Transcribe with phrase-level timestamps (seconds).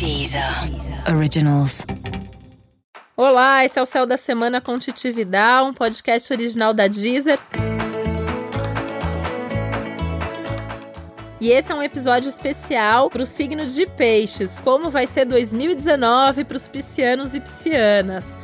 [0.00, 0.42] Deezer
[1.14, 1.84] Originals.
[3.14, 7.38] Olá, esse é o Céu da Semana com Titividade, um podcast original da Deezer.
[11.38, 16.44] E esse é um episódio especial para o signo de Peixes, como vai ser 2019
[16.44, 18.38] para os piscianos e piscianas.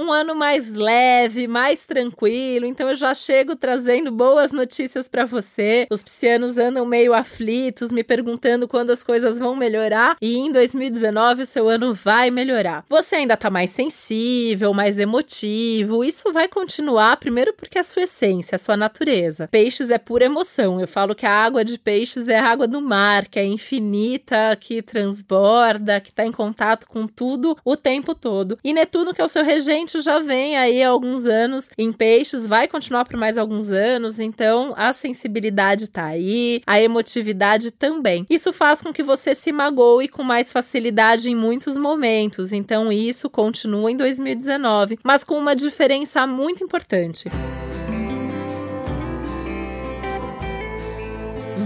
[0.00, 2.64] Um ano mais leve, mais tranquilo.
[2.64, 5.86] Então eu já chego trazendo boas notícias para você.
[5.90, 11.42] Os piscianos andam meio aflitos, me perguntando quando as coisas vão melhorar, e em 2019
[11.42, 12.84] o seu ano vai melhorar.
[12.88, 16.02] Você ainda tá mais sensível, mais emotivo.
[16.02, 19.48] Isso vai continuar, primeiro porque é a sua essência, a sua natureza.
[19.48, 20.80] Peixes é pura emoção.
[20.80, 24.56] Eu falo que a água de peixes é a água do mar, que é infinita,
[24.58, 28.58] que transborda, que tá em contato com tudo o tempo todo.
[28.64, 32.46] E Netuno, que é o seu regente, já vem aí há alguns anos em peixes,
[32.46, 38.26] vai continuar por mais alguns anos, então a sensibilidade tá aí, a emotividade também.
[38.28, 43.30] Isso faz com que você se magoe com mais facilidade em muitos momentos, então isso
[43.30, 47.30] continua em 2019, mas com uma diferença muito importante.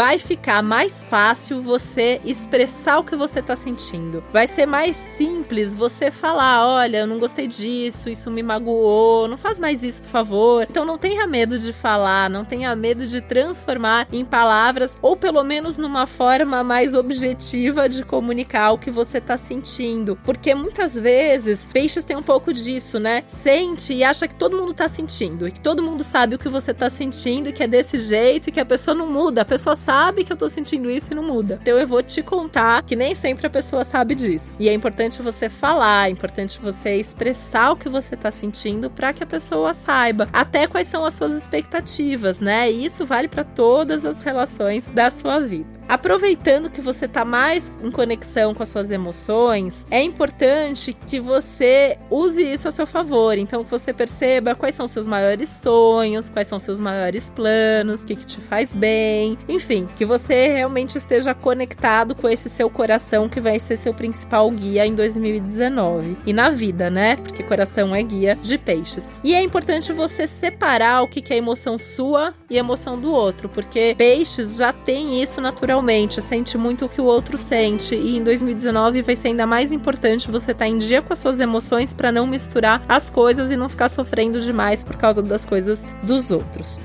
[0.00, 4.24] Vai ficar mais fácil você expressar o que você tá sentindo.
[4.32, 9.36] Vai ser mais simples você falar: olha, eu não gostei disso, isso me magoou, não
[9.36, 10.66] faz mais isso, por favor.
[10.70, 15.44] Então não tenha medo de falar, não tenha medo de transformar em palavras, ou pelo
[15.44, 20.18] menos numa forma mais objetiva de comunicar o que você tá sentindo.
[20.24, 23.22] Porque muitas vezes peixes têm um pouco disso, né?
[23.26, 26.48] Sente e acha que todo mundo tá sentindo, e que todo mundo sabe o que
[26.48, 29.44] você tá sentindo, e que é desse jeito, e que a pessoa não muda, a
[29.44, 29.89] pessoa sabe
[30.24, 31.58] que eu tô sentindo isso e não muda.
[31.60, 34.52] Então eu vou te contar que nem sempre a pessoa sabe disso.
[34.58, 39.12] E é importante você falar, é importante você expressar o que você tá sentindo para
[39.12, 42.70] que a pessoa saiba até quais são as suas expectativas, né?
[42.70, 45.79] E isso vale para todas as relações da sua vida.
[45.90, 51.98] Aproveitando que você está mais em conexão com as suas emoções, é importante que você
[52.08, 53.36] use isso a seu favor.
[53.36, 58.06] Então, que você perceba quais são seus maiores sonhos, quais são seus maiores planos, o
[58.06, 59.36] que, que te faz bem.
[59.48, 64.48] Enfim, que você realmente esteja conectado com esse seu coração que vai ser seu principal
[64.48, 66.16] guia em 2019.
[66.24, 67.16] E na vida, né?
[67.16, 69.08] Porque coração é guia de peixes.
[69.24, 73.48] E é importante você separar o que, que é emoção sua e emoção do outro,
[73.48, 77.94] porque peixes já tem isso naturalmente realmente sente muito o que o outro sente.
[77.94, 81.18] E em 2019 vai ser ainda mais importante você estar tá em dia com as
[81.18, 85.46] suas emoções para não misturar as coisas e não ficar sofrendo demais por causa das
[85.46, 86.78] coisas dos outros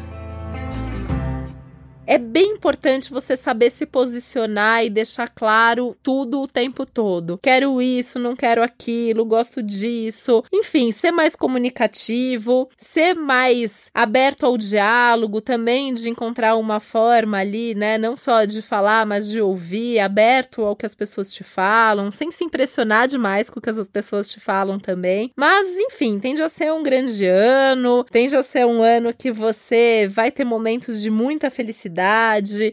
[2.08, 7.40] é bem importante você saber se posicionar e deixar claro tudo o tempo todo.
[7.42, 10.44] Quero isso, não quero aquilo, gosto disso.
[10.54, 17.74] Enfim, ser mais comunicativo, ser mais aberto ao diálogo, também de encontrar uma forma ali,
[17.74, 17.98] né?
[17.98, 22.32] Não só de falar, mas de ouvir, aberto ao que as pessoas te falam, sem
[22.32, 25.32] se impressionar demais com o que as pessoas te falam também.
[25.36, 30.08] Mas, enfim, tende a ser um grande ano, tende a ser um ano que você
[30.12, 31.95] vai ter momentos de muita felicidade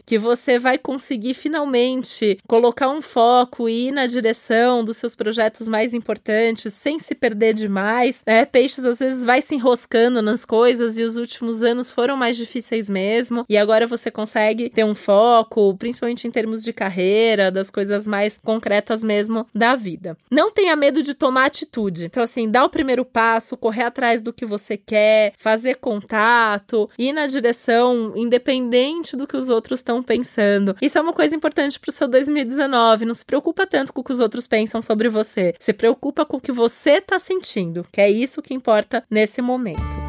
[0.05, 5.67] que você vai conseguir finalmente colocar um foco e ir na direção dos seus projetos
[5.67, 8.21] mais importantes sem se perder demais.
[8.25, 8.45] Né?
[8.45, 12.89] Peixes às vezes vai se enroscando nas coisas e os últimos anos foram mais difíceis
[12.89, 13.45] mesmo.
[13.49, 18.39] E agora você consegue ter um foco, principalmente em termos de carreira, das coisas mais
[18.43, 20.17] concretas mesmo da vida.
[20.29, 22.05] Não tenha medo de tomar atitude.
[22.05, 27.13] Então, assim, dá o primeiro passo, correr atrás do que você quer, fazer contato, ir
[27.13, 30.75] na direção independente do que os outros estão pensando.
[30.81, 33.05] Isso é uma coisa importante pro seu 2019.
[33.05, 35.55] Não se preocupa tanto com o que os outros pensam sobre você.
[35.59, 40.02] Se preocupa com o que você tá sentindo, que é isso que importa nesse momento.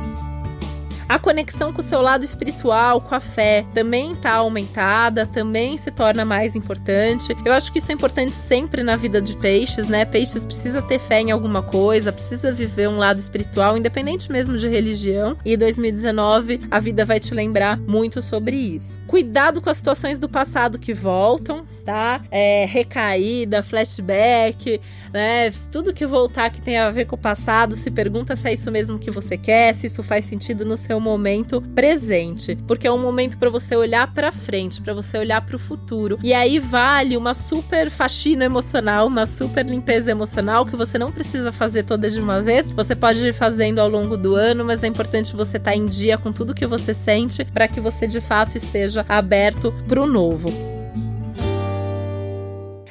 [1.14, 5.88] A conexão com o seu lado espiritual, com a fé, também está aumentada, também se
[5.92, 7.36] torna mais importante.
[7.44, 10.04] Eu acho que isso é importante sempre na vida de peixes, né?
[10.04, 14.66] Peixes precisa ter fé em alguma coisa, precisa viver um lado espiritual, independente mesmo de
[14.66, 15.36] religião.
[15.44, 18.98] E 2019 a vida vai te lembrar muito sobre isso.
[19.06, 22.20] Cuidado com as situações do passado que voltam, tá?
[22.30, 24.80] É, recaída, flashback,
[25.12, 25.50] né?
[25.70, 28.70] Tudo que voltar que tem a ver com o passado, se pergunta se é isso
[28.70, 32.98] mesmo que você quer, se isso faz sentido no seu momento presente, porque é um
[32.98, 36.18] momento para você olhar para frente, para você olhar para o futuro.
[36.22, 41.52] E aí vale uma super faxina emocional, uma super limpeza emocional que você não precisa
[41.52, 42.70] fazer toda de uma vez.
[42.70, 45.86] Você pode ir fazendo ao longo do ano, mas é importante você estar tá em
[45.86, 50.06] dia com tudo que você sente para que você de fato esteja aberto para o
[50.06, 50.73] novo.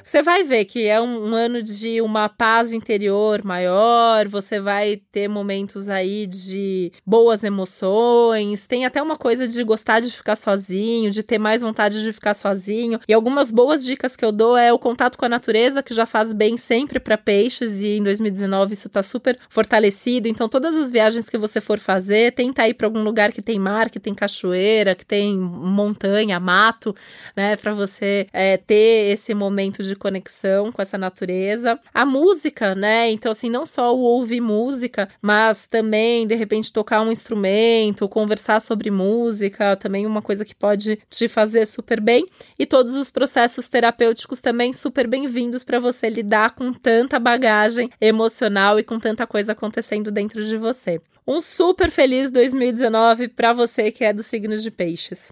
[0.04, 5.02] Você vai ver que é um, um ano de uma paz interior maior, você vai
[5.12, 11.10] ter momentos aí de boas emoções, tem até uma coisa de gostar de ficar sozinho,
[11.10, 13.00] de ter mais vontade de ficar sozinho.
[13.08, 16.06] E algumas boas dicas que eu dou é o contato com a natureza, que já
[16.06, 20.28] faz bem sempre para peixes, e em 2019 isso tá super fortalecido.
[20.28, 23.60] Então, todas as viagens que você for fazer, tenta ir para algum lugar que tem
[23.60, 26.96] mar, que tem cachoeira, que tem montanha, mato,
[27.36, 31.80] né, para você é, ter esse momento de conexão com essa natureza.
[31.94, 33.10] A música, né?
[33.12, 38.60] Então, assim, não só o ouvir música, mas também, de repente, tocar um instrumento, conversar
[38.60, 42.26] sobre música, também uma coisa que pode te fazer super bem.
[42.58, 48.80] E todos os processos terapêuticos também super bem-vindos para você lidar com tanta bagagem emocional
[48.80, 51.02] e com tanta coisa acontecendo dentro de você.
[51.26, 55.32] Um super feliz 2019 para você que é dos signos de peixes.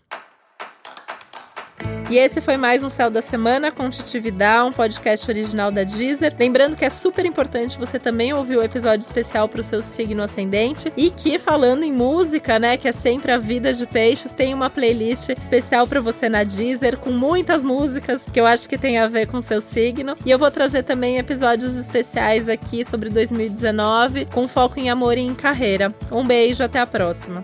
[2.11, 6.35] E esse foi mais um Céu da Semana com Titividade, um podcast original da Deezer.
[6.37, 10.21] Lembrando que é super importante você também ouvir o episódio especial para o seu signo
[10.21, 14.53] ascendente e que falando em música, né, que é sempre a vida de peixes, tem
[14.53, 18.97] uma playlist especial para você na Deezer com muitas músicas que eu acho que tem
[18.97, 20.17] a ver com seu signo.
[20.25, 25.21] E eu vou trazer também episódios especiais aqui sobre 2019 com foco em amor e
[25.21, 25.95] em carreira.
[26.11, 27.41] Um beijo, até a próxima.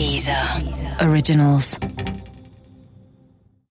[0.00, 0.64] Deezer.
[1.02, 1.78] Originals.